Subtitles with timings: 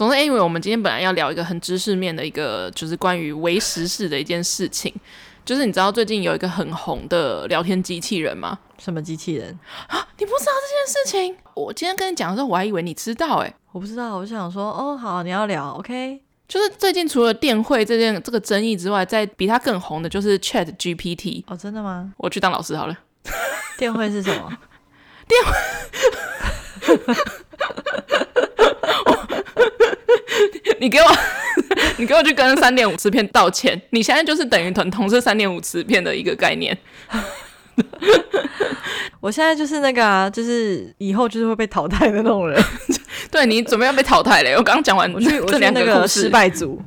[0.00, 4.90] 总之，anyway，我们今天本来要聊一个很知识面的一个，就是关于微时事的一件事情。
[5.44, 8.58] 就是你知道最近有一个很红的聊天机器人吗？
[8.78, 9.58] 什么机器人
[9.88, 10.08] 啊？
[10.16, 11.36] 你不知道这件事情？
[11.52, 16.22] 我今天跟你讲的时候，我还以为你知道诶、欸，我不知道，我就想说，哦，好，你要聊，OK。
[16.48, 21.44] 就是最近除了电汇这件这个争议之外，在比它更红的就是 Chat GPT。
[21.46, 22.10] 哦，真的吗？
[22.16, 22.98] 我去当老师好了。
[23.76, 24.50] 电汇是什么？
[25.28, 27.14] 电绘。
[30.80, 31.06] 你给我，
[31.98, 33.80] 你给我去跟三点五磁片道歉。
[33.90, 36.76] 你现在就是等于同同是三点五磁片的一个概念。
[39.20, 42.58] 我现在就是那个啊，就是以后就是会被淘汰的那种人。
[43.30, 44.54] 对，你准备要被淘汰嘞！
[44.56, 46.80] 我刚刚讲完，我去我去那个失败组。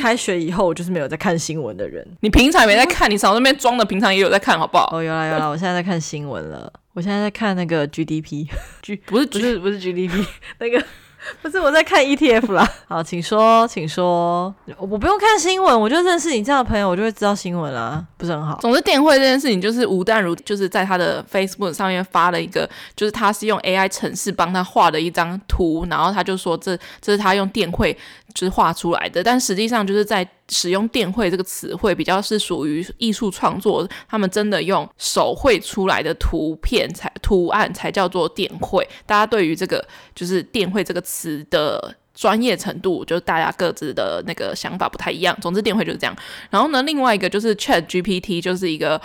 [0.00, 2.06] 开学以后，我就是没有在看新闻的人。
[2.20, 4.88] 你平常也没在看，你少那边装的，平常也有在看，好不好？
[4.96, 6.72] 哦，有啦有啦，我现在在看新闻了。
[6.94, 10.24] 我现在在看那个 GDP，G 不是不是不是 GDP，
[10.60, 10.80] 那个。
[11.42, 18.56] 不是我在看 ETF 啦， 好，请说，请说，我不用看新闻，我就认识你这样的朋友，我就会知道新闻啦，不是很好。
[18.60, 27.96] 总之，电汇这件事情就是吴淡如就是在他的 Facebook 上面发了一个，就是他是用 AI 程式帮他画的一张图，然后他就说这这是他用电绘
[28.34, 30.28] 就是画出来的，但实际上就是在。
[30.50, 38.82] 使用电绘这个词汇比较是属于艺术创作，他们真的用手绘出来的图片才图案才叫做电绘。
[39.04, 45.36] 大家对于这个就是电绘这个词的专业程度，就是大家各自的那个想法不太一样。
[45.42, 46.16] 总之，电绘就是这样。
[46.48, 48.98] 然后呢，另外一个就是 Chat GPT，就是一个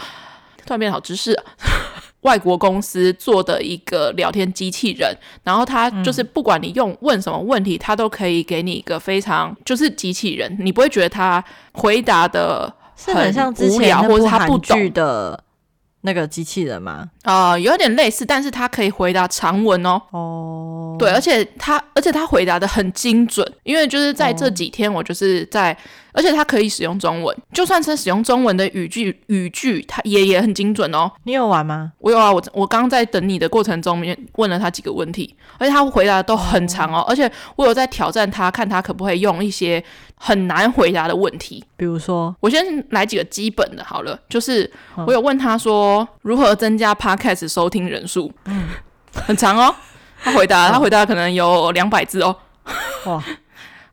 [0.66, 1.38] 突然变好知识。
[2.24, 12.74] 外国公司做的一个聊天机器人，然后它就是不管你用问什么问题，它都可以给你一个非常就是机器人，你不会觉得它回答的
[13.06, 15.44] 很无聊，或者它不懂的
[16.02, 17.12] 那个机器人吗？
[17.24, 20.02] 啊、呃，有点类似，但是他可以回答长文哦。
[20.12, 25.78] 哦，对，而且他而且他回答的很精准，因为就是在这几天我就是在。
[26.16, 31.12] 而且他可以使用中文，就算是使用中文的语句，语句他也也很精准哦。
[31.24, 31.92] 你有玩吗？
[31.98, 37.04] 我有啊，我我刚刚在等你的过程中面问了他几个问题，而且他回答的都很长哦。
[37.10, 39.84] 而且我有在挑战他，看他可不可以用一些
[40.14, 41.66] 很难回答的问题。
[41.76, 44.72] 比如说，我先来几个基本的好了，就是
[45.08, 48.70] 我有问他说如何增加 Podcast 收听人数，嗯，
[49.14, 49.76] 很长哦。
[50.24, 52.36] 他回答，他回答可能有两百字哦。
[53.06, 53.24] 哇。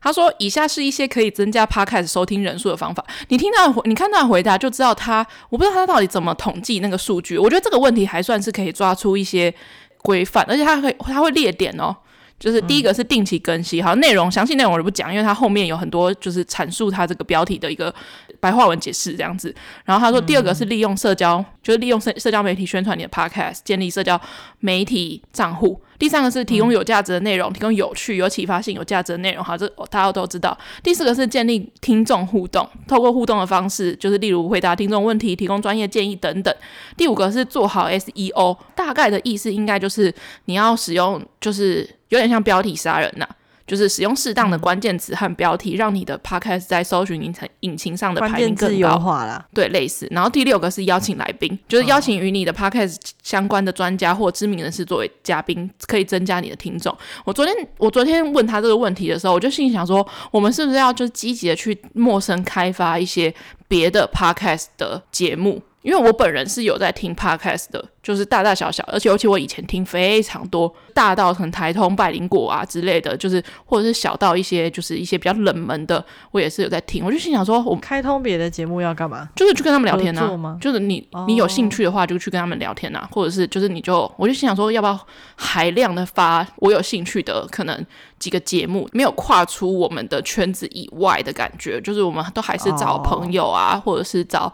[0.03, 3.05] 他说：“以下是一些可以增加 Podcast 收听人数的方法。
[3.27, 7.37] 你听他的，你看他的回答就知道他，我不知道他到底怎么统计那个数据。
[7.37, 9.53] 我觉得这个问题还算是可以抓出一些
[9.99, 11.95] 规范，而且他会他会列点哦。
[12.39, 17.93] 就是第一个是定期更新，好，内容详细内容我就不讲，因为他后面有很多就是阐述他这个标题的一个
[18.41, 19.55] 白话文解释这样子。
[19.85, 24.19] 然后他说第二个是利用社交，就是利用社社交媒体宣传你的 Podcast，建立社交
[24.59, 29.43] 媒体账户。”第三个是提供有价值的内容，嗯、提供有趣、有启发性、有价值的内容。
[29.43, 30.57] 好，这大家都知道。
[30.81, 36.51] 第四个是建立听众互动，透过互动的方式，就是例如回答听众问题、提供专业建议等等。
[36.97, 40.11] 第五个是做好 SEO，大概的意思应该就是
[40.45, 43.35] 你要使用，就是有点像标题杀人呐、啊。
[43.71, 48.99] 就是使用适当的关键词和标题，让你的 podcast 在搜寻引擎引擎上的排名更高。
[48.99, 50.05] 化啦，对，类似。
[50.11, 56.93] 然后第六个是邀请来宾，就是邀请与你的 podcast 相关的专家或知名人士作为嘉宾，可以增加你的听众。
[57.23, 63.33] 我昨天我昨天问他这个问题的时候，我就心里想说，我们是不是要就是积极的去陌生开发一些
[63.69, 65.61] 别的 podcast 的节目？
[65.81, 77.03] 因为我本人是有在听 podcast 的，就是大大小小，而且尤其我以前听非常多，大到可能台通、百灵果啊之类的，就是或者是小到一些就是一些比较冷门的，我也是有在听。
[77.03, 79.27] 我就心想说，我开通别的节目要干嘛？
[79.35, 84.99] 就是去跟他们聊天啊，就是你你有兴趣的话，就去跟他们聊天啊，或者是就是你就我就心想说，要不要
[85.35, 87.83] 海量的发我有兴趣的可能
[88.19, 94.53] 几个节目，没有跨出我们的圈子以外的感觉，就是我们都还是找朋友啊，或者是找。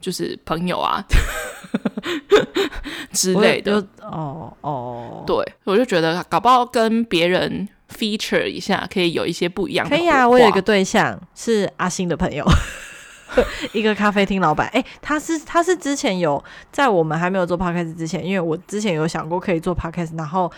[0.00, 1.04] 就是朋友啊
[3.12, 9.96] 之类的哦哦，对，我就觉得搞不好跟别人 feature 一下，可以有一些不一样的。
[9.96, 12.44] 可以啊，我有一个对象是阿星的朋友，
[13.72, 14.66] 一个咖啡厅老板。
[14.68, 16.42] 哎、欸，他是他是之前有
[16.72, 20.50] 在我们还没有做 podcast 之前，因为我之前有想过可以做 podcast，然后。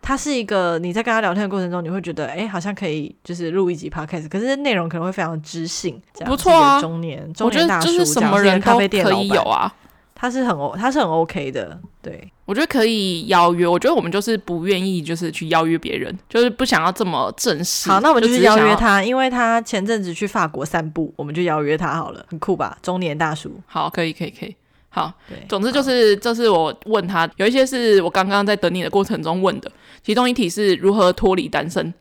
[0.00, 6.80] 他是一个，你在跟他聊天的过程中，你会觉得，哎、欸，好像可以，就是录一集 podcast，可是内容可能会非常知性，这样不错啊。
[6.80, 9.72] 中年，中年大叔，就是什么人咖啡店可以有啊。
[10.20, 11.78] 他是很 O，他是很 OK 的。
[12.02, 13.64] 对，我觉得可以邀约。
[13.64, 17.88] 我觉得我们就是不愿意，就是去邀约别人，就是不想要这么正式。
[17.88, 22.76] 好，那我们就去邀约他，因为他前阵子去法国散步，我们就邀约他好了，很酷吧？
[22.82, 23.60] 中年大叔。
[23.66, 24.56] 好，可以，可以，可以。
[24.90, 29.70] 好，对，总之就是这是我问他，有一些是我刚刚在等你的过程中问的，
[30.02, 31.92] 其中一题是如何脱离单身。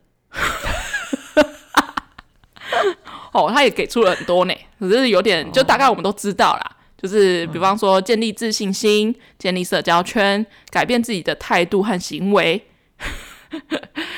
[3.34, 12.66] 哦，他也给出了很多呢，只是有点，就大概我们都知道啦，就是比方说建立自信心、建立社交圈、改变自己的态度和行为。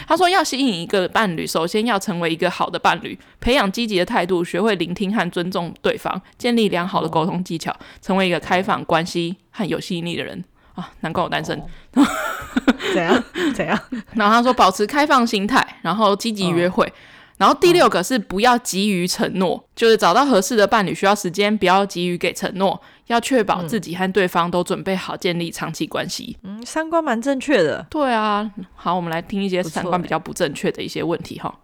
[0.10, 7.72] 他说，要吸引一个伴侣，首先要成为一个好的伴侣，培养积极的态度，学会聆听和尊重对方，建立良好的沟通技巧，
[8.02, 10.90] 成为一个开放、关系和有吸引力的人啊。
[11.02, 11.62] 难怪我单身。
[12.92, 13.24] 怎样？
[13.54, 13.80] 怎样？
[14.16, 16.92] 然后他说，保持开放心态，然后积极约会。
[17.40, 26.38] 然后第六个是不要急于承诺，就是找到合适的伴侣需要时间，不要急于给承诺，要确保自己和对方都准备好建立长期关系。
[26.44, 27.88] 嗯，三观蛮正确的。
[27.90, 31.58] 对啊，好，我们来听一些三观比较不正确的一些问题哈。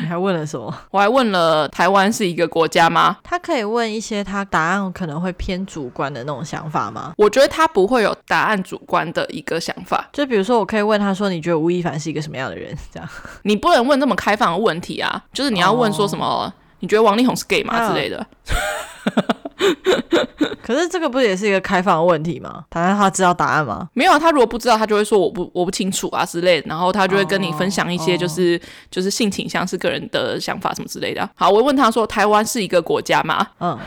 [0.00, 0.74] 你还问了什么？
[0.90, 3.16] 我还问了台湾是一个国家吗？
[3.22, 7.12] 他可以问一些他答案可能会偏主观的那种想法吗？
[7.16, 10.08] 我觉得他不会有答案主观的一个想法。
[10.12, 13.08] 就比如说，我可以问他说：“你觉得吴亦凡是一个什么样的人？”这样，
[13.42, 15.22] 你不能问这么开放的问题啊！
[15.32, 16.24] 就是你要问说什么？
[16.24, 17.88] 哦、你觉得王力宏是 gay 吗？
[17.88, 18.26] 之类的。
[20.62, 22.64] 可是这个不也是一个开放的问题吗？
[22.70, 23.88] 他让他知道答案吗？
[23.92, 31.28] 没有，他如果不知道，他就会说我不我不清楚啊之类的，然后他就会跟你分享一些就是、哦、就是性倾向是个人的想法什么之类的。
[31.34, 33.46] 好，我问他说，台湾是一个国家吗？
[33.60, 33.78] 嗯。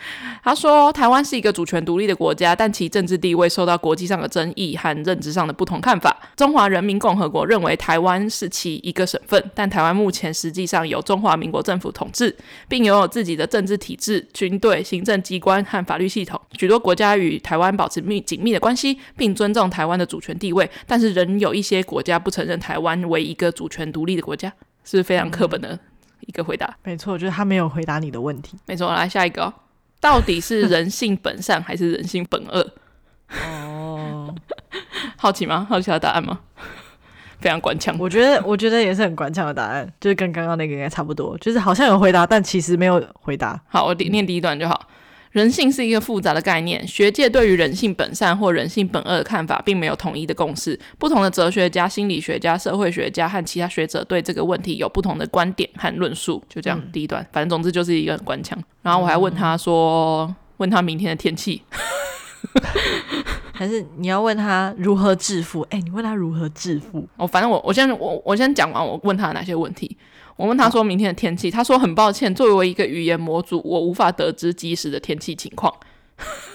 [0.42, 6.16] 他说：“台湾是一个主权独立的国家，但其政治地位受到国际上的争议和认知上的不同看法。
[6.36, 12.34] 中华人民共和国认为台湾是其一个省份，但台湾目前实际上由中华民国政府统治，
[12.68, 16.40] 并拥有自己的政治体制、军队、行政机关和法律系统。
[16.58, 24.52] 许多国家与台湾保持密紧密的关系，并尊重台湾的主权地位，但是仍有一些国家不承认台湾为一个主权独立的国家。”
[24.84, 25.78] 是是非常刻本的
[26.20, 26.74] 一个回答？
[26.82, 28.56] 没错，就是他没有回答你的问题。
[28.64, 29.52] 没错，来下一个哦。
[30.00, 32.66] 到底是人性本善还是人性本恶？
[33.46, 34.34] 哦，
[35.16, 35.66] 好奇吗？
[35.68, 36.38] 好奇他的答案吗？
[37.40, 37.96] 非常官腔。
[37.98, 43.60] 我觉得，我觉得也是很官腔的答案，就是跟刚刚那个应该差不多，就是好像有回答，但其实没有回答。
[43.68, 44.88] 好，我念第一段就好。
[45.32, 50.78] 人性是一个复杂的概念，学界对于人性本善或人性本恶的看法并没有统一的共识。
[50.98, 56.42] 不同的哲学家、心理学家、社会学家和其他学者对这个问题有不同的观点和论述。
[56.48, 58.58] 就这样，第一段，反正总之就是一个很官腔。
[58.82, 61.62] 然后我还问他说，问他明天的天气，
[63.52, 65.60] 还是你要问他如何致富？
[65.70, 67.06] 哎，你问他如何致富？
[67.16, 69.96] 哦，反正我我先我我先讲完，我问他哪些问题。
[70.38, 75.74] 我问他说明天的天气，他说很抱歉，作为一个语言模组，我无法得知即时的天气情况。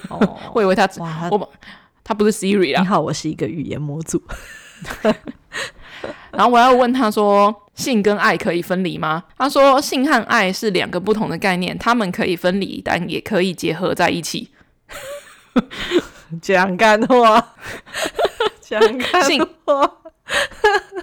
[0.07, 1.51] 哦， 我以为他哇，我
[2.01, 2.81] 他不是 Siri 啊。
[2.81, 4.23] 你好，我是一个语言模组。
[6.31, 9.25] 然后我要问他说，性跟爱可以分离吗？
[9.37, 14.49] 他说性和爱是两个不同的概念，他们可以分离，但也可以结合在一起。
[16.41, 17.53] 讲干话，
[18.61, 19.21] 讲干
[19.65, 19.97] 话。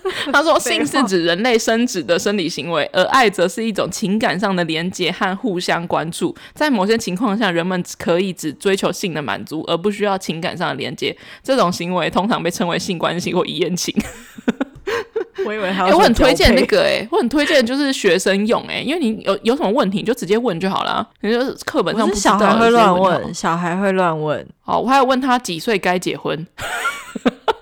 [0.32, 6.34] 他说：“性是指人类生殖的生理行为，而爱则是一种情感上的连接和互相关注。
[6.54, 11.16] 在某些情况下，人们可以只追求性的满足，而不需要情感上的连接。
[11.42, 13.94] 这种行为通常被称为性关系或一夜情。
[15.46, 21.08] ”我以为他、欸，我很推荐那个、欸，诶，我很推荐就是学生用、欸，诶，因为你有有什么问题，你就直接问就好了。
[21.22, 24.46] 你就是课本上不知道，小孩会乱问，小孩会乱问。
[24.60, 26.46] 好，我还有问他几岁该结婚。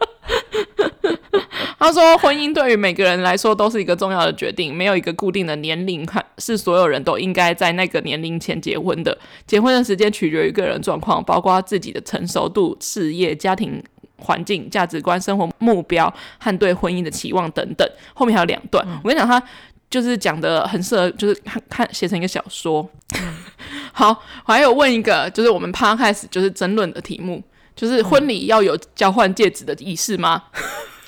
[1.78, 9.16] 他说：“婚姻对于每个人来说都是一个重要的决定，没有一个固定的年龄，看是所有人都应该在那个年龄前结婚的。
[9.47, 13.80] 结婚的时间取决于个人状况，包括自己的成熟度、事业、家庭
[14.16, 17.88] 环境、价值观、生活目标和对婚姻的期望等等。
[18.12, 19.40] 后面还有两段，嗯、我跟你讲，他
[19.88, 22.90] 就是讲的很适合，就是看看写成一个小说。
[23.20, 23.37] 嗯、
[23.94, 24.08] 好，
[24.47, 27.40] 我还有问一个，就是我们趴开始就是争论的题目，
[27.76, 30.42] 就是婚礼要有交换戒指的仪式吗？”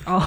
[0.06, 0.20] 哦，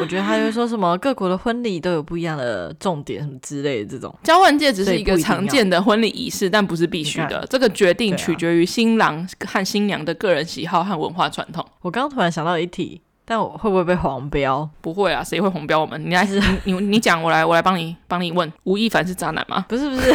[0.00, 7.46] 我觉得他就说什么各国的婚礼都有不一样的重点什么之类的，这种交换戒指是一个常见的婚礼仪式，但不是必须的。
[7.48, 11.64] 这个决定取决于新郎和新娘的个人喜好和文化传统。
[11.80, 14.68] 我刚刚突然想到一题，但我会不会被黄标？
[14.80, 16.00] 不会啊，谁会红标我们？
[16.04, 16.28] 你来，
[16.64, 18.50] 你你讲，我来，我来帮你帮你问。
[18.64, 19.64] 吴亦凡是渣男吗？
[19.68, 20.14] 不是不是。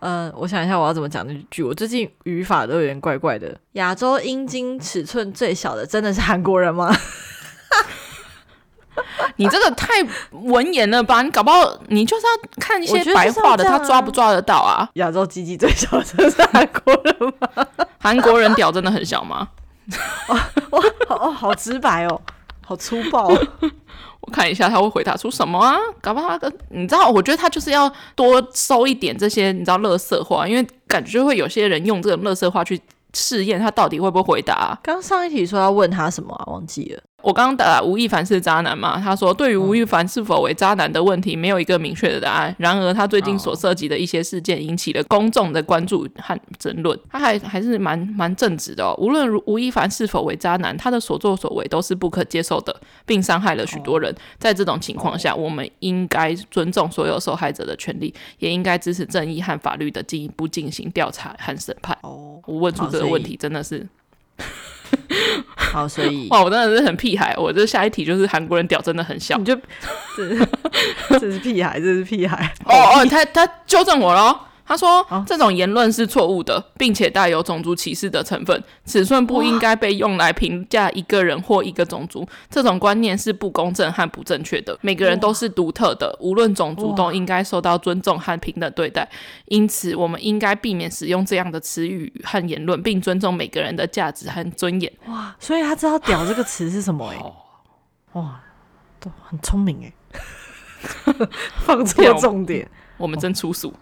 [0.00, 1.62] 嗯， 我想一下我要怎么讲那句。
[1.62, 3.56] 我最近语法都有点怪怪的。
[3.72, 6.94] 亚洲阴茎尺寸最小的真的是韩国人吗？
[9.36, 9.86] 你这个太
[10.32, 11.22] 文言了吧？
[11.22, 14.88] 你搞不好你就是要看一些白话的，他抓不抓得到啊？
[14.94, 17.66] 亚洲鸡鸡最小的真是韩国人吗？
[17.98, 19.48] 韩国人屌真的很小吗？
[20.28, 20.36] 哇
[20.70, 22.20] 哇哦，好直白哦，
[22.64, 23.46] 好粗暴哦。
[24.30, 25.76] 看一下他会回答出什么啊？
[26.00, 32.80] 搞不好他你知道，我觉得他就是要多收一点这些你知道乐色话，因为感觉会有些人用这种乐色话去
[33.12, 34.78] 试验他到底会不会回答。
[34.82, 36.44] 刚上一题说要问他什么啊？
[36.46, 37.02] 忘记了。
[37.22, 39.00] 我刚刚打吴亦凡是渣男嘛？
[39.00, 42.54] 他说，对于吴亦凡是否为渣男的问题，没有一个明确的答案。
[42.58, 46.98] 然而，他最近所涉及的一些事件引起了公众的关注和争论。
[47.10, 48.94] 他还还是蛮蛮正直的哦。
[48.98, 52.74] 无论吴亦凡是否为渣男，他的所作所为都是不可接受的，
[53.04, 54.14] 并伤害了许多人。
[54.38, 61.96] 在这种情况下，我们应该尊重所有受害者的权利，也应该支持正义和法律的进一步进行调查和审判。
[62.02, 63.86] 哦，我问出这个问题真的是。
[65.70, 67.34] 好，所以哇，我真的是很屁孩。
[67.36, 69.54] 我这下一题就是韩国人屌真的很小，你就
[70.16, 70.48] 这是
[71.10, 72.52] 这是屁孩，这是屁孩。
[72.64, 74.38] 哦哦，他他纠正我了。
[74.70, 78.62] 他说：“这种言论是错误的，并且带有种族歧视的成分。
[78.86, 82.24] 尺寸不应该被用来评价一个人或一个种族。
[82.48, 84.78] 这种观念是不公正和不正确的。
[84.80, 89.10] 每个人都是独特的，无论种族都应该受到尊重和平等对待。
[89.46, 97.08] 因此，我们应该避免使用这样的词语和言论，并尊重每个人的价值和尊严。”哇，所以他知道“屌”这个词是什么？
[97.08, 97.20] 哎，
[98.12, 98.40] 哇，
[99.00, 99.92] 都很聪明哎，
[101.66, 102.70] 放错重点。
[103.00, 103.72] 我们真粗俗，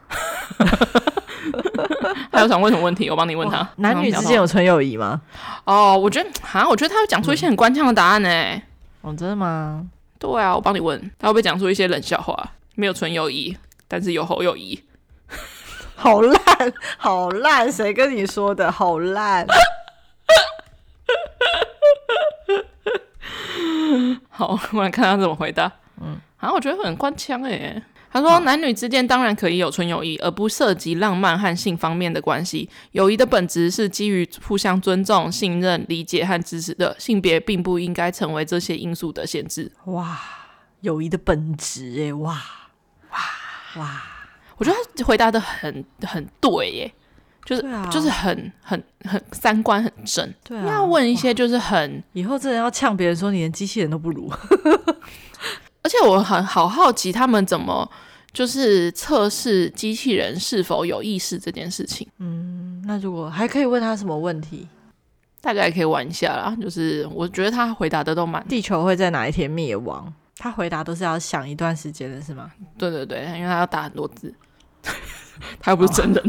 [2.30, 3.10] 还有想问什么问题？
[3.10, 3.68] 我帮你问他。
[3.76, 5.20] 男女之间有纯友谊吗？
[5.64, 8.62] 哦，我觉得，好像我觉得他会讲出一些很官腔的答案呢。
[9.00, 9.84] 哦，真的吗？
[10.20, 12.34] 对啊，我帮你问，他会不会讲出一些冷笑话？
[12.76, 13.56] 没有纯友谊，
[13.88, 14.84] 但是有好友谊。
[15.96, 17.70] 好烂，好烂！
[17.72, 18.70] 谁跟你说的？
[18.70, 19.44] 好烂。
[24.30, 25.70] 好，我来看他怎么回答。
[26.00, 27.82] 嗯，好像我觉得很官腔哎。
[28.10, 32.68] 他说：“男女之间当然可以有纯友谊，而不涉及浪漫和性方面的关系。
[32.92, 36.96] 友谊的本质是基于互相尊重、信任、理解和支持的。
[36.98, 40.18] 性别并不应该成为这些因素的限制。”哇，
[40.80, 42.40] 友谊的本质哎，哇
[43.10, 43.18] 哇
[43.82, 44.02] 哇！
[44.56, 46.92] 我觉得他回答的很很对耶，
[47.44, 50.34] 就是、啊、就是很很很三观很正。
[50.42, 54.32] 对啊，要问一些就是很以后真的要呛别人说你连机器人都不如。
[55.82, 57.90] 而且我很好好奇，他们怎么
[58.32, 62.06] 就是测试机器人是否有意识这件事情。
[62.18, 64.68] 嗯，那如果还可以问他什么问题，
[65.40, 66.56] 大家也可以玩一下啦。
[66.60, 68.46] 就是我觉得他回答的都蛮……
[68.48, 70.12] 地球会在哪一天灭亡？
[70.36, 72.50] 他回答都是要想一段时间的，是吗？
[72.76, 74.32] 对对对，因为他要打很多字，
[75.58, 76.24] 他又不是真人。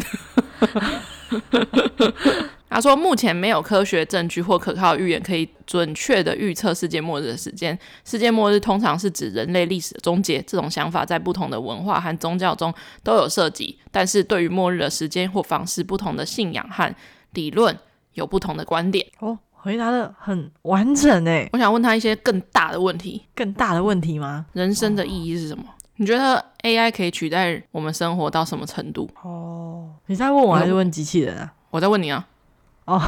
[1.99, 7.77] 哦他说：“目前没有科学证据或可靠预言可以准确的预测世界末日的时间。
[8.05, 10.39] 世界末日通常是指人类历史的终结。
[10.43, 12.73] 这种想法在不同的文化和宗教中
[13.03, 16.93] 都有涉及，但是对于末日的时间或方式，不同的信仰和
[17.33, 17.75] 理论
[18.13, 21.49] 有不同的观点。”哦，回答的很完整诶。
[21.53, 23.23] 我想问他一些更大的问题。
[23.33, 24.45] 更大的问题吗？
[24.53, 25.63] 人生的意义是什么？
[25.67, 29.09] 哦、你觉得 AI 可以取代我们生活到什么程度？
[29.23, 31.51] 哦，你在问我还是问机器人啊？
[31.71, 32.27] 我在问你啊。
[32.89, 33.01] 哦，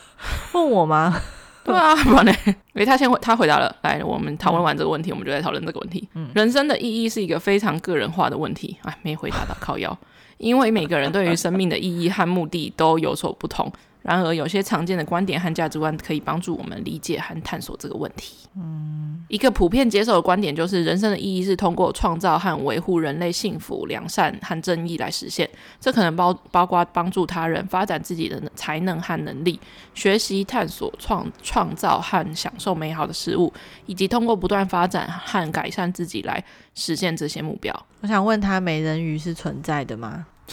[0.54, 1.20] 问我吗？
[1.64, 2.32] 对啊，不然呢？
[2.74, 3.74] 诶，他先回，他回答了。
[3.82, 6.06] 来，我们讨论完这个问题，我们就来讨论这个问题。
[6.14, 8.76] 嗯，人生的意义是一个非常个人化的问题。
[8.82, 9.96] 哎，没回答到，靠腰，
[10.36, 13.72] 因为每个人对于生命的意义和目的都有所不同。
[14.04, 18.46] 然而，有些常见的观点和价值观可以帮助我们理解和探索这个问题。
[18.54, 25.48] 嗯，一个普遍接受的观点就是，人生的意义是通过创造和维护人类幸福、良善和正义来实现。
[25.80, 29.58] 这可能包包括帮助他人、发展自己的才能和能力、
[29.94, 33.50] 学习、探索、创创造和享受美好的事物，
[33.86, 36.44] 以及通过不断发展和改善自己来
[36.74, 37.74] 实现这些目标。
[38.02, 40.26] 我想问他，美人鱼是存在的吗？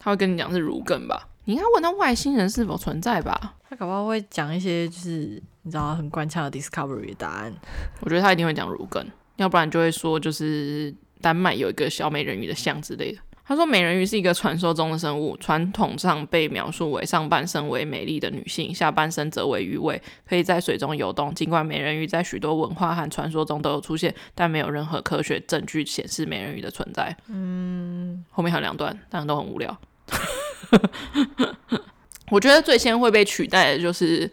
[0.00, 1.28] 他会跟你讲是儒艮吧？
[1.46, 3.54] 你应该问他外星人是否存在吧？
[3.70, 7.54] 他搞不好会讲一些就是你知道很官腔的 Discovery 的答案。
[8.00, 13.20] 我觉得他一定会讲如根，要不然就会说就是丹麦有一个小美人鱼的像之类的。
[13.44, 21.32] 他说美人鱼是一个传说中的生物，传统上被描述为上半身为美丽的女性，下半身则为鱼尾，可以在水中游动。
[21.32, 27.16] 尽管美人鱼在许多文化和传说中都有出现，但没有任何科学证据显示美人鱼的存在。
[27.28, 29.78] 嗯， 后面还有两段，但都很无聊。
[32.30, 34.28] 我觉得最先会被取代的就是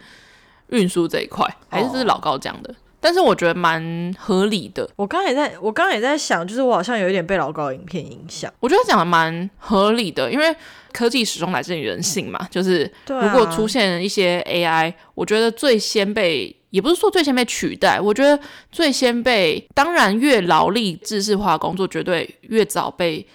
[0.69, 2.77] 运输这一块，还是这是老高讲的，oh.
[2.99, 4.89] 但是我觉得蛮合理的。
[4.95, 8.51] 我刚也在我刚也在想，就是我好像有一点被老高影片影响。
[8.59, 10.55] 我觉得讲的蛮合理的，因为
[10.91, 12.47] 科技始终来自于人性嘛。
[12.49, 18.39] 就是如果出现一些 AI，、啊、我觉得最先被，也不是说最先被取代，我觉得
[18.71, 23.27] 最先被，当然越劳力、知识化工作绝对越早被。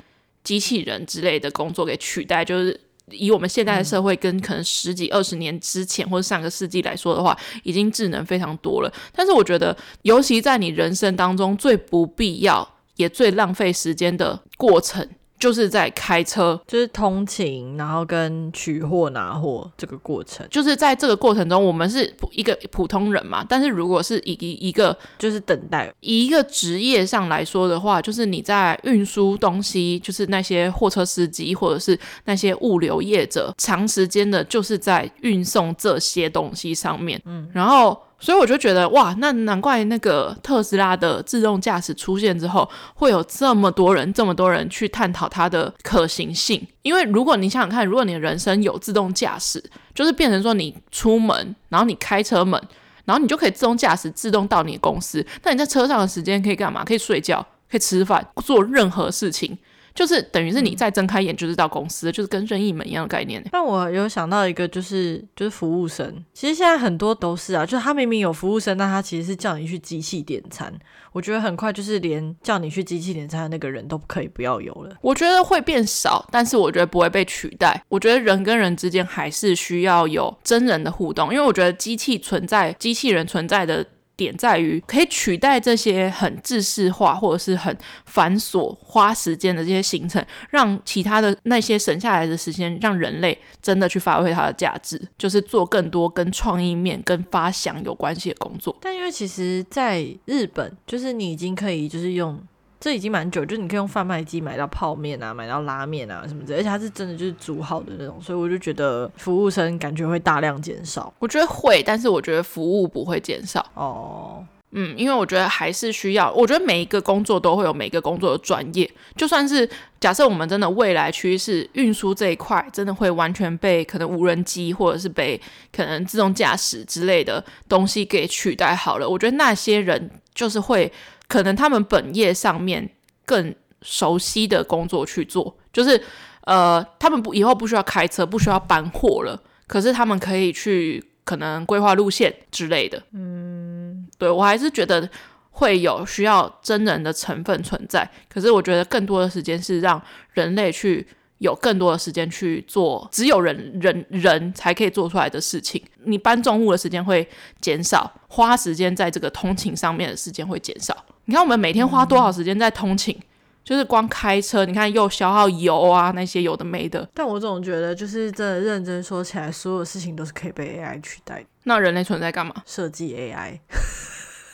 [0.49, 8.90] 机器人之类的工作给取代，就是以我们现代的社会跟可能十几二十年之前或者上个世纪来说的话，已经智能非常多了。
[9.12, 15.07] 但是我觉得，尤其在你人生当中最不必要也最浪费时间的过程。
[15.38, 23.45] 就是在开车，就是通勤，然后跟取货拿货这个过程，就是在这个过程中，我们是一个普通人嘛。
[23.49, 37.99] 但是如果是以一一个就是等待，以一个职业上来说的话，就是你在运输东西，就是那些货车司机或者是那些物流业者，长时间的就是在运送这些东西上面，嗯，然后。
[38.20, 46.66] 所以我就觉得哇，那难怪那个特斯拉的自动驾驶出现之后，会有这么多人、这么多人去探讨它的可行性。
[46.82, 49.62] 因为如果你想想看，如果你的人生有自动驾驶，
[49.94, 52.60] 就是变成说你出门，然后你开车门，
[53.04, 55.25] 然后你就可以自动驾驶，自动到你公司。
[55.44, 56.84] 那你在车上的时间可以干嘛？
[56.84, 59.56] 可以睡觉，可以吃饭，做任何事情。
[59.99, 63.45] 就是等于是你再睁开眼就是到公司，就是跟任意门一样的概念。
[63.50, 70.73] 但我有想到一个，就是就是服务生，其实现在很多都是啊，就是他明明有服务生，但他其实是叫你去机器点餐。
[71.12, 74.95] 我觉得很快就是连叫你去机器点餐的那个人都可以不要有了。
[75.00, 77.83] 我觉得会变少，但是我觉得不会被取代。
[77.88, 83.85] 我觉得人跟人之间还是需要有真人的互动，因为我觉得机器存在，机器人存在的。
[84.18, 98.76] 点在于可以取代这些很制式化或者是很繁琐、花时间的这些行程，让其他的那些省下来的时间，让人类真的去发挥它的价值，就是做更多跟创意面、跟发想有关系的工作。
[98.80, 102.38] 但因为其实，在日本，就是你已经可以就是用。
[102.80, 111.12] 这已经蛮久，就是你可以用贩卖机买到泡面啊，买到拉面啊什么的，而且它是真的就是煮好的那种，所以我就觉得服务生感觉会大量减少。
[111.18, 113.66] 我觉得会，但是我觉得服务不会减少。
[113.75, 118.88] 哦，嗯，因为我觉得还是需要，我觉得每一个工作都会有每一个工作的专业。
[119.16, 119.68] 就算是
[119.99, 125.40] 假设我们真的未来趋势运输这一块真的会完全被可能无人机或者是被
[125.75, 130.92] 可能自动驾驶之类的东西给取代好了，我觉得那些人就是会。
[131.28, 132.90] 可能他们本业上面
[133.25, 136.02] 更熟悉的工作去做，就是
[136.46, 143.03] 呃，他们不以后不需要开车，不需要搬货了，可是他们可以去可能规划路线之类的。
[143.12, 145.09] 嗯，对，我还是觉得
[145.50, 151.07] 会有需要真人的成分存在，可是我觉得更多的时间是让人类去。
[151.38, 157.29] 有更多的时间去做只有人人人才可以做出来的事情，你搬重物的时间会
[157.61, 160.96] 减少，花时间在这个通勤上面的时间会减少。
[161.27, 163.22] 你看我们每天花多少时间在通勤，嗯、
[163.64, 167.09] 就是光开车，你看又消耗油啊，那些有的没的。
[167.14, 171.44] 但我总觉得，就是真的认真说起来，所有事情都是可以被 AI 取代。
[171.64, 172.55] 那人类存在干嘛？
[172.64, 173.61] 设计 AI。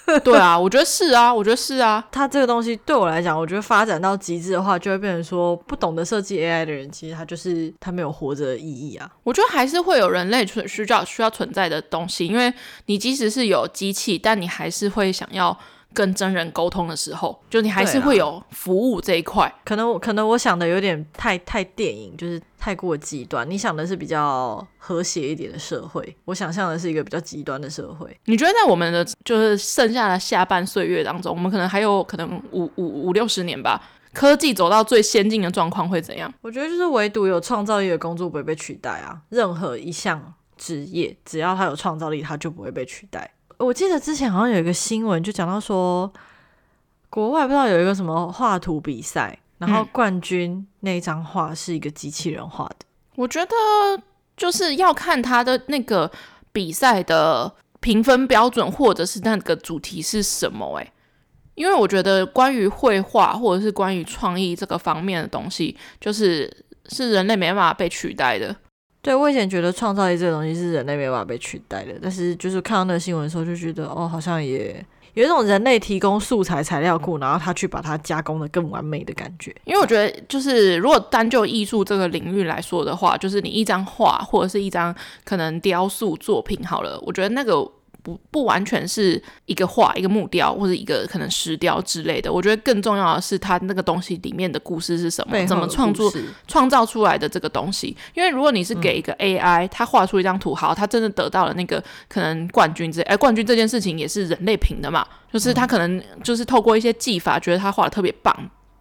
[0.22, 2.04] 对啊，我觉得是啊，我觉得是啊。
[2.12, 9.10] 它这个东西对我来讲，我觉得发展到极致的话，就会变成说，不懂得设计 AI 的人，其实他就是他没有活着的意义啊。
[9.22, 12.52] 我觉得还是会有人类存需要需要存在的东西，因为
[12.86, 15.58] 你即使是有机器，但你还是会想要。
[15.94, 19.50] 跟真人沟通的时候，就你还是会有服务这一块。
[19.64, 23.48] 可能我可能我想的有点太太电影，就是太过极端。
[23.48, 28.14] 你想的是比较和谐一点的社会，我想象的是一个比较极端的社会。
[28.24, 33.80] 你觉得在我们的就是剩下的下半岁月当中，我们可能还有可能五五五六十年吧，
[34.12, 36.32] 科技走到最先进的状况会怎样？
[36.42, 39.22] 我觉得就是唯独有创造力的工作不会被取代啊。
[39.28, 43.30] 任何一项职业，只要它有创造力，它就不会被取代。
[43.58, 46.12] 我记得之前好像有一个新闻，就讲到说，
[47.08, 52.86] 国外不知道有一个什么画图比赛，然后冠军那张画是一个机器人画的。
[53.16, 53.54] 我觉得
[54.36, 56.10] 就是要看他的那个
[56.52, 60.76] 比赛的评分标准，或者是那个主题是什么。
[60.78, 60.92] 诶，
[61.54, 68.54] 因为我觉得关于绘画或者是关于创意这个方面的东西，就是是人类没办法被取代的。
[69.04, 79.54] 对，我以前觉得创造力这个东西是人类没办法被取代的，但是就是看到那个新闻的时候，就觉得哦，好像也有一种人类提供素材材料库，然后他去把它加工的更完美的感觉。
[79.64, 87.70] 因为我觉得，就是如果单就艺术这个领域来说的话，就是你一张画或者是一张可能雕塑作品好了，我觉得那个。
[88.04, 92.30] 不不完全是一个画、一个木雕或者一个可能石雕之类的。
[92.30, 96.12] 我觉得更重要的是它那个东西里面的故事是什么，怎么创作
[96.46, 97.96] 创造出来的这个东西。
[98.12, 108.36] 因为如果你是给一个 AI，它画出一张图，好，它真的得到了那个可能冠军之类，哎，冠军这件事情也是人类评的嘛，就是他可能就是透过一些技法，觉得他画的特别棒。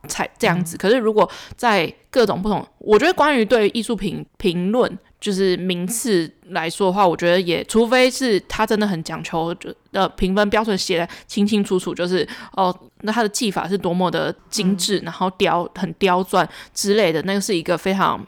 [0.07, 18.19] 才这样子，可是如果在各种不同，我觉得关于对艺术品评论就是名次来说的话，我觉得也除非是他真的很讲求，就呃评分标准写的清清楚楚，就是哦，那他的技法是多么的精致，然后雕很刁钻之类的，那个是一个非常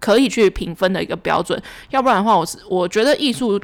[0.00, 1.60] 可以去评分的一个标准。
[1.90, 3.60] 要不然的话，我是我觉得艺术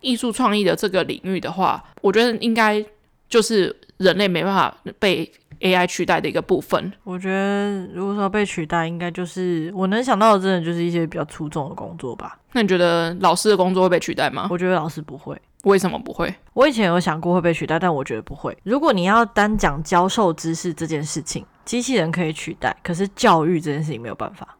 [0.00, 2.84] 艺术创意的这个领域的话，我觉得应该
[3.28, 6.92] 就是人类没办法被 AI 取代的一个部分。
[7.04, 12.38] 我觉得如果说被取代，应该就是我能想到的，真的就是一些比较粗重的工作吧。
[12.52, 14.48] 那你觉得老师的工作会被取代吗？
[14.50, 15.40] 我觉得老师不会。
[15.64, 16.32] 为什么不会？
[16.52, 18.56] 我以前有想过会被取代，但我觉得不会。
[18.62, 24.56] 如果你要单讲教授知识这件事情，机器人可以取代，可是教育这件事情没有办法。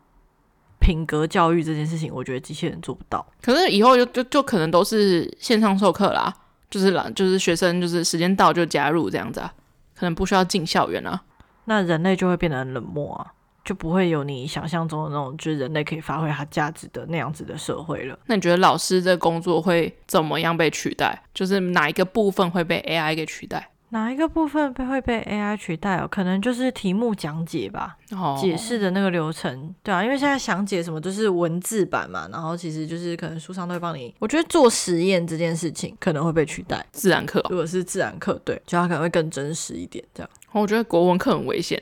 [0.80, 3.24] 品格教育这件事情，我觉得机器人做不到。
[3.40, 6.32] 可是以后就就就可能都是线上授课啦，
[6.68, 9.52] 就是啦，就是学生就是时间到就加入这样子啊，
[9.98, 11.22] 可能不需要进校园啊。
[11.64, 13.32] 那人类就会变得很冷漠啊，
[13.64, 18.16] 就不会有你想象中的那种，就是人类可以发挥它价值的那样子的社会了。
[18.26, 21.20] 那你觉得老师这工作会怎么样被取代？
[21.34, 23.68] 就是哪一个部分会被 AI 给取代？
[23.90, 26.08] 哪一个部分被会被 AI 取代哦？
[26.10, 34.12] 可能就是题目讲解吧，哦、解释的那个流程，对啊，因为现在详解什么都是文字版嘛，然后其实就是可能书上都会帮你。
[34.18, 40.28] 我觉得做实验这件事情可能会被取代，自然课、哦，如果是自然课，对，就它可能会更真实一点，这样。
[40.50, 41.80] 我觉得国文课很危险，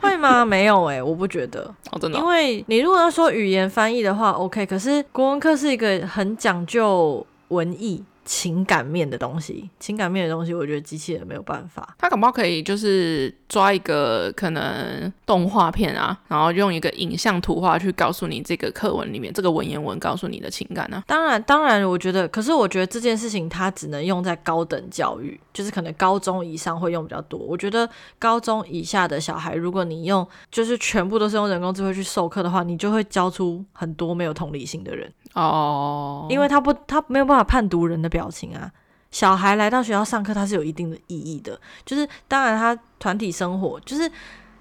[0.00, 0.44] 会吗？
[0.44, 8.02] 没有诶，我不觉得，哦，真的、哦，因为你如果要说语言翻译的话，OK，可是国文课是一个很讲究文艺。
[8.24, 11.96] 情感面的东西，情感面的东西，我觉得机器人没有办法。
[11.98, 21.04] 它可不可以就是抓一个可能动画片啊，然后用一个影像图画去告诉你这个课文里面这个文言文告诉你的情感呢、啊？
[21.06, 27.38] 当然，当然，我觉得，可是我觉得这件事情它只能用在高等教育，就是可能高中以上会用比较多。
[27.38, 35.12] 我觉得高中以下的小孩，如果你用就是全部都是用人工智慧去授课的话，你就会教出很多没有同理心的人。
[35.34, 36.32] 哦，oh.
[36.32, 38.68] 因为他不，他没有办法判读人的表情啊。
[39.12, 41.60] 小孩来到学校上课，它是有一定的意义的。
[41.84, 44.08] 就是当然，他团体生活，就是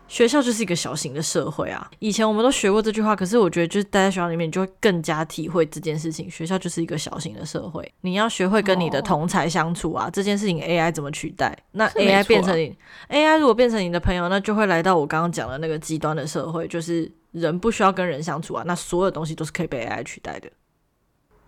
[0.08, 1.88] 学校就是一个小型的社会啊。
[2.00, 6.28] 以前我们都学过这句话，可是我觉得，就是待在学校里面，你就会更加体会这件事情。
[6.32, 10.06] 学校就是一个小型的社会，你要学会跟你的同才相处啊。
[10.06, 10.14] Oh.
[10.14, 11.56] 这件事情 AI 怎么取代？
[11.74, 12.76] 那 AI 变成你
[13.10, 18.64] AI 如果变成你的朋友，那就会来到我刚刚讲的那个极端的社会，就是人不需要跟人相处啊。
[18.66, 20.50] 那所有东西都是可以被 AI 取代的。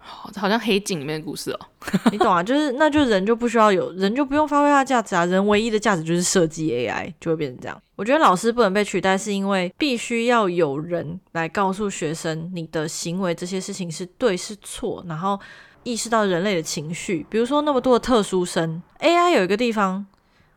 [0.04, 1.60] 好像黑镜里面的故事哦，
[2.12, 2.42] 你懂啊？
[2.42, 5.26] 就是，那就人就不需要有人就不用发挥它的价值啊。
[5.26, 7.82] 人唯一的价值就是设计 AI，就会变成这样。
[7.96, 15.40] 我觉得老师不能被取代，是因为必须要有人来告诉学生你的行为这些事情是对是错，然后
[15.84, 17.26] 意识到人类的情绪。
[17.30, 20.06] 比如说那么多的特殊生，AI 有一个地方，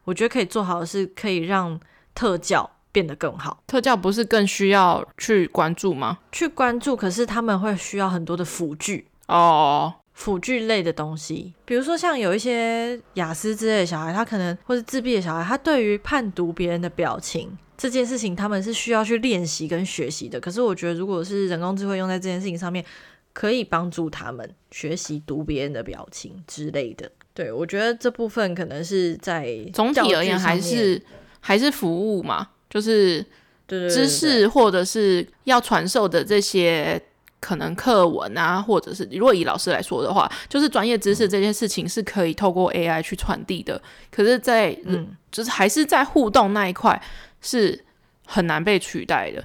[0.05, 1.79] 我觉得可以做好的是可以让
[2.15, 3.63] 特教变得更好。
[3.67, 6.19] 特教不是更需要去关注吗？
[6.33, 9.07] 去关注，可是他们会需要很多的辅具。
[9.27, 20.39] 哦，辅具类的东西，比如说像有一些雅思之类的小孩，他可能或是自闭的小孩，他对于判读别人的表情这件事情，他们是需要去练习跟学习的。
[20.39, 22.85] 可是我觉得，如果是人工智慧用在这件事情上面，
[23.33, 27.11] 可以帮助他们学习读别人的表情之类的。
[27.33, 31.03] 对，我觉得这部分可能是在总体而言还是
[31.41, 33.25] 还是服务嘛，就是
[33.67, 37.03] 知识或者是要传授的这些。
[37.45, 43.79] 可能课文啊，或者是如果以老师来说的话，就是专业知识这件事情是可以透过 AI 去传递的。
[44.11, 46.99] 可是在，在嗯，就是还是在互动那一块
[47.43, 47.85] 是
[48.25, 49.41] 很难被取代的，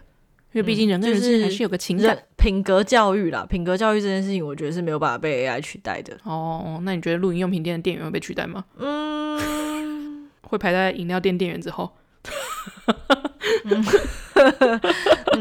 [0.54, 3.46] 因为毕竟人跟人之间还是有个情感、品格教育啦。
[3.50, 6.18] 品格教育这件事情，我觉得是没有办法被 AI 取代的。
[6.24, 8.64] 哦，那你觉得露营用品店的店员会被取代吗？
[8.78, 11.92] 嗯，会排在饮料店店员之后。
[13.66, 13.86] 嗯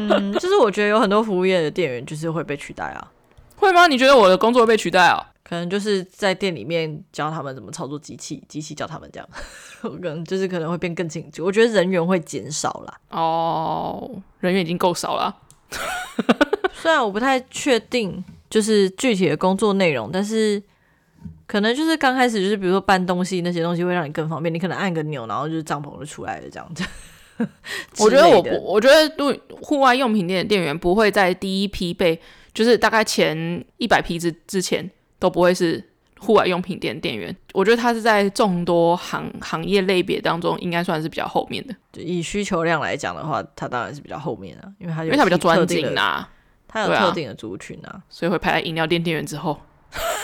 [0.07, 3.11] 嗯，就是我觉得有很多服务业的店员就是会被取代啊，
[3.55, 3.87] 会吗？
[3.87, 5.25] 你觉得我的工作会被取代啊？
[5.43, 9.27] 可能就是在店里面教他们怎么操作机器，机器教他们这样，
[9.81, 11.43] 可能就是可能会变更清楚。
[11.43, 12.99] 我觉得人员会减少啦。
[13.09, 14.09] 哦，
[14.39, 15.35] 人员已经够少了。
[16.73, 20.61] 虽然我不太确定就是具体的工作内容，但是
[21.47, 26.83] 可能就是刚开始就是比如说搬东西那些东西会让你更方便，你可能按个钮，然后就是帐篷就出来了这样子。
[27.99, 32.19] 我觉得我不，我觉得对户外用品店的店员不会在第一批被，
[32.53, 35.83] 就是大概前一百批之之前都不会是
[36.19, 37.35] 户外用品店店员。
[37.53, 41.75] 我觉得他是在众多行行业类别当中，应该算是比较后面的。
[41.91, 46.29] 就以需求量来讲的话，他当然是比较后面啊，因为他因为他比较专精啊，
[46.67, 49.57] 他有特定的族群啊，所以会排在饮料店店员之后。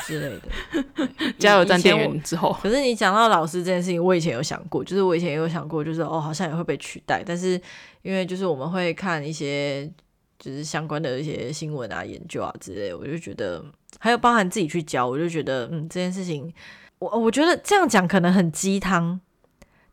[0.06, 2.56] 之类的，加油站店员之后。
[2.62, 7.24] 可是你讲到老师这件事情，我以前有想过，就是我以前也有想过，就是哦，好像也会被取代。
[7.26, 7.60] 但是
[8.02, 9.90] 因为就是我们会看一些
[10.38, 13.64] 就是相关的一些新闻啊、研究啊之类，我就觉得
[14.00, 16.54] 还有包含自己去教，我就觉得嗯，这件事情，
[17.00, 19.20] 我我觉得这样讲可能很鸡汤，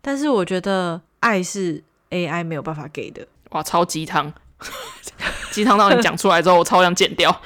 [0.01, 3.27] 但是我觉得爱是 AI 没有办法给的。
[3.51, 4.33] 哇，超鸡汤。
[5.51, 7.43] 鸡汤到你讲出来之后，我超想剪掉，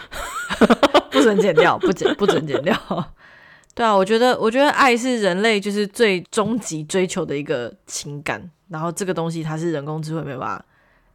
[1.17, 2.77] 不准剪掉，不剪，不准剪掉。
[3.75, 10.65] 对啊，我觉得，我觉得爱是人类就是最终极追求的一个情感，然后这个东西它是人工智慧没办法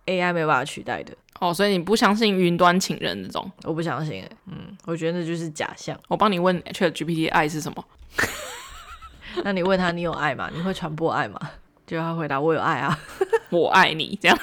[0.06, 1.14] ，AI 没办法取代的。
[1.40, 3.52] 哦，所以你不相信云端情人那种？
[3.64, 6.00] 我不相信，嗯，我觉得那就是假象。
[6.08, 7.84] 我帮你问 ChatGPT 爱是什么？
[9.44, 10.50] 那你问他你有爱吗？
[10.54, 11.40] 你会传播爱吗？
[11.88, 13.00] 就他回答我有爱啊，
[13.50, 14.38] 我爱你这样，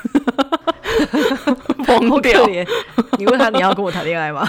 [1.85, 2.45] 疯掉。
[3.17, 4.47] 你问他你要跟我谈恋爱吗？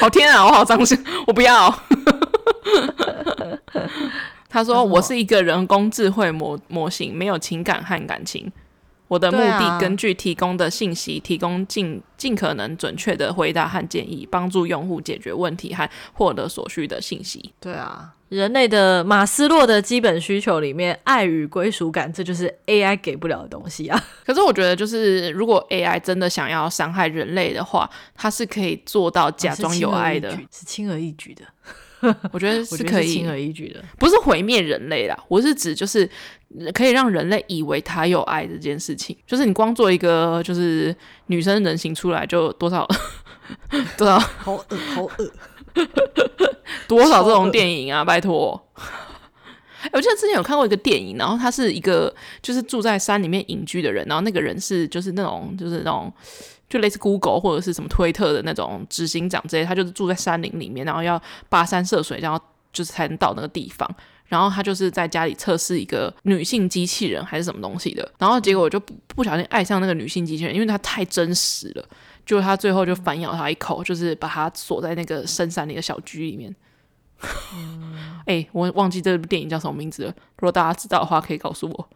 [0.00, 1.72] 好天啊，我好伤心， 我不要。
[4.48, 8.50] 他说我是一个人工智慧模模型，没有情感和感情。
[9.08, 17.52] 我的目的根据提供的信息，提供尽尽可能准确的回答和建议，帮助用户解决问题和获得所需的信息。
[17.60, 24.02] 对啊，人类的马斯洛的基本需求里面，爱与归属感，这就是 AI 给不了的东西啊。
[24.24, 31.42] 可是我觉得，就是如果 AI 真的想要伤害人类的话，它是可以做到假装有爱的，是轻而易举的。
[32.32, 35.24] 我觉得是可以轻而易举的，不是毁灭人类啦。
[35.28, 36.08] 我是指就是
[36.72, 39.14] 可以让人类以为他有爱这件事情。
[39.26, 42.88] 就是你光做一个就是女生人形出来，就多少
[43.98, 45.30] 多少好恶好恶，
[46.88, 48.60] 多少这种电影啊，拜托。
[49.92, 56.12] 我记得之前有看过一个电影，然后他是一个就是住在山里面隐居的人，然后那个人是就是那种就是那种。
[56.68, 62.40] 就类似 Google 或者是什么推特的那种执行长之类，他就是住在山林里面，然后要跋山涉水，然后
[62.72, 63.90] 就是才能到那个地方。
[64.28, 71.84] 然后他就是在家里测试一个女性机器人还是什么东西的，然后结果我就不不小心爱上那个女性机器人，因为她太真实了。
[72.24, 76.54] 就他最后就反咬他一口，就是把他锁在那个深山里的小居里面。
[78.24, 81.88] 哎、欸，我忘记这部电影叫什么名字了，如果大家知道的话，可以告诉我。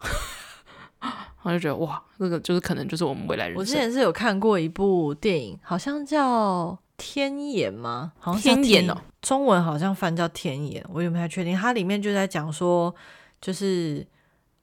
[1.42, 3.60] 我就觉得哇，那个就是可能就是我们未来人生。
[3.60, 8.12] 我之前是有看过一部电影，好像叫《天眼》吗？
[8.18, 11.56] 好像天，天眼哦，中文好像翻叫《天眼》，我也不太确定。
[11.56, 12.94] 它里面就在讲说，
[13.40, 14.06] 就是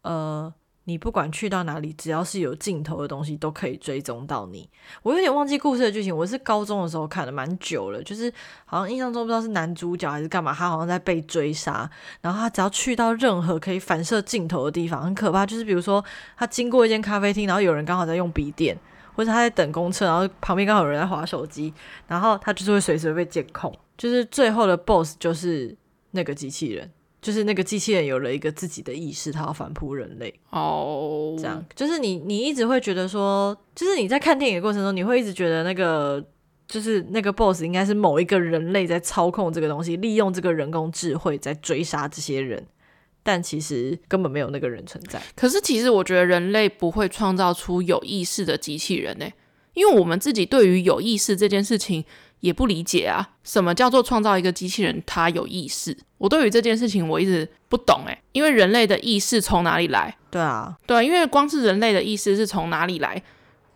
[0.04, 0.54] 呃。
[0.90, 4.68] 你不管去到哪里，只要是有镜头的东西，都可以追踪到你。
[5.04, 8.02] 我有点忘记故事的剧情，我是高中的时候看的，蛮久了。
[8.02, 8.34] 就是
[8.66, 11.88] 好像印象中不知道是男主角还是干嘛，他好像在被追杀，
[12.22, 15.46] 然后他只要去到任何可以反射镜头的地方，很可怕。
[15.46, 16.04] 就是比如说
[16.36, 18.76] 他经过一间咖啡厅，然后有人刚好在用笔电，
[19.14, 21.72] 或者他在等公车，然后旁边刚好有人在划手机，
[22.08, 23.72] 然后他就是会随时被监控。
[23.96, 25.78] 就是最后的 BOSS 就是
[26.12, 26.90] 那个机器人。
[27.22, 31.36] 就是那个机器人有了一个自己的意识，它要反扑人类哦。
[31.38, 36.24] 这样就是你，你一直会觉得说，就是你在看电影的过程中，你会一直觉得那个
[36.68, 42.66] 就是那个 boss 应该是某一个人类在操控这个东西，利用这个人工智慧在追杀这些人，
[43.22, 45.22] 但其实根本没有那个人存在。
[45.36, 49.26] 可是其实我觉得人类不会创造出有意识的机器人呢，
[49.74, 52.06] 因为我们自己对于有意识这件事情。
[52.42, 55.02] 也不理解啊，什么叫做创造一个机器人？
[55.06, 55.98] 它有意识？
[56.18, 60.18] 我对于这件事情我一直不懂诶，因为人类的意识从哪里来？
[60.30, 63.22] 对啊，对啊，因为光是人类的意识是从哪里来，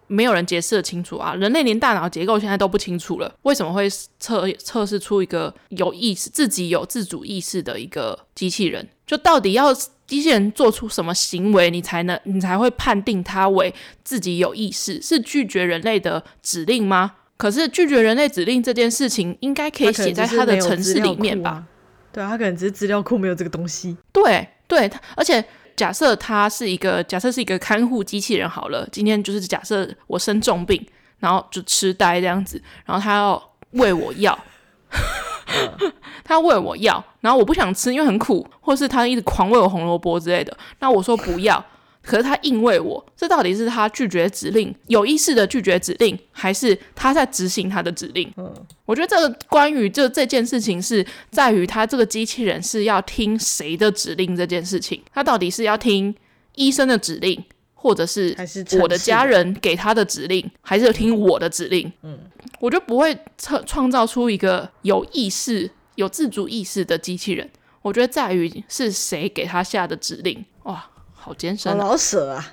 [0.07, 1.33] 没有人解释得清楚啊。
[1.33, 8.87] 人类连大脑结构现在都不清楚了，为什么会测测试出一个有意识、自己有自主意识的一个机器人？
[9.05, 9.73] 就到底要
[10.05, 13.73] 机器人做出什么行为，你才能你才会判定它为
[14.03, 15.01] 自己有意识？
[15.01, 17.15] 是拒绝人类的指令吗？
[17.43, 21.49] 可是拒绝人类指令这件事情，应该可以写在他的城市里面吧？
[21.49, 21.63] 啊、
[22.13, 23.97] 对啊，他可能只是资料库没有这个东西。
[24.13, 25.43] 对对，而且
[25.75, 28.87] 假设他是一个，假设是一个看护机器人好了。
[28.93, 30.87] 今天就是假设我生重病，
[31.19, 34.39] 然后就痴呆这样子，然后他要喂我药，
[36.23, 41.61] 他要喂我药，然后我不想吃，因为很苦，或是他一直狂喂我红萝卜之类的，那我说不要。
[42.03, 48.29] 可是他硬喂我，这到底是他拒绝指令，有意识的拒绝指令，还是他在执行他的指令？
[48.35, 48.53] 嗯，
[48.85, 56.13] 我觉得这个关于这这件事情是在于他这个机器人是要听谁的指令这件事情，他到底是要听
[56.55, 57.41] 医生的指令，
[57.73, 58.35] 或者是
[58.81, 61.89] 我的家人给他的指令，还是听我的指令？
[62.01, 62.19] 嗯，
[62.59, 67.49] 我就不会创创造出一个有意识、有自主意识的机器人。
[67.81, 70.45] 我觉得在于是谁给他下的指令。
[70.63, 70.85] 哇！
[71.23, 72.45] 好艰深，老舍啊！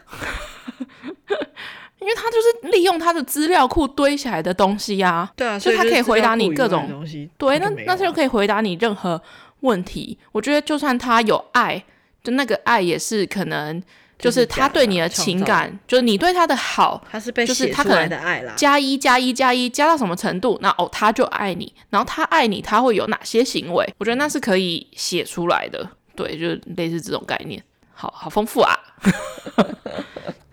[2.01, 7.29] 因为他就是利用他的资料库堆起来的东西呀、啊，对啊，所以他可以回答你各种东西。
[7.37, 9.21] 对，那那他就可以回答你任何
[9.61, 10.17] 问题。
[10.33, 11.85] 我觉得，就算他有爱，
[12.23, 13.83] 就那个爱也是可能，
[14.19, 18.55] 就是他对你的情感，就是，你对他的好，他是被就是他可能的爱啦。
[18.57, 21.71] 加一加一加一加到什么程度，那哦，他就爱你。
[21.91, 23.95] 然后他爱你，他会有哪些行为？
[23.99, 25.87] 我觉得那是可以写出来的。
[26.17, 27.63] 对，就是类似这种概念。
[28.01, 28.75] 好好丰富啊！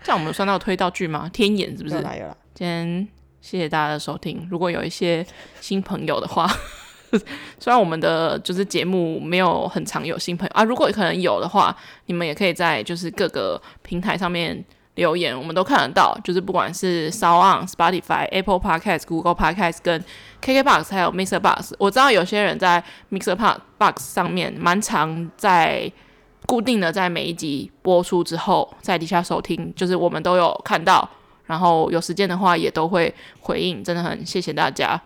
[0.04, 1.30] 这样我们算到推道具吗？
[1.32, 1.96] 天眼是不是？
[1.96, 3.08] 有啦有啦，今天
[3.40, 4.46] 谢谢大家的收听。
[4.52, 5.26] 如果有一些
[5.62, 6.46] 新朋友的话，
[7.58, 11.74] 虽然我们的就是节目没有很常有新朋友啊，如果可能有的话，
[12.08, 14.62] 你们也可以在就是各个平台上面
[14.96, 16.20] 留言，我们都看得到。
[16.26, 20.04] 就是不管是 SoundOn、Spotify、Apple Podcast、Google Podcast 跟
[20.42, 23.38] KKBox 还有 Mixer Box，我知道有些人在 Mixer
[23.78, 25.90] Box 上面蛮常在
[26.48, 31.08] 固定的在每一集播出之后在底下收听，就是我们都有看到。
[31.46, 35.00] 然后有时间的话也都会回应，真的很谢谢大家。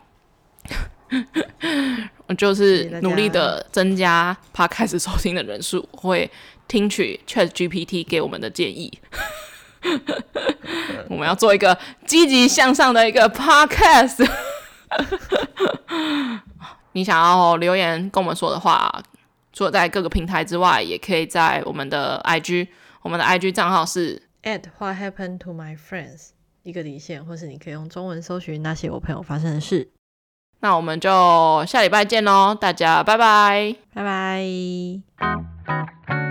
[2.27, 6.29] 我 就是努力的增加 Podcast 收听的人数，会
[6.67, 8.99] 听取 ChatGPT 给我们的建议。
[11.09, 14.27] 我们要做一个积极向上的一个 Podcast。
[16.93, 19.01] 你想要留言跟我们说的话，
[19.53, 22.67] 除了在各个平台之外，也可以在我们的 IG，
[23.01, 24.21] 我们的 IG 账号是。
[24.43, 26.29] at what happened to my friends
[26.63, 29.91] 一个底线，或是你可以用中文搜寻那些我朋友发生的事。
[30.61, 36.30] 那我们就下礼拜见喽，大家拜拜，拜拜。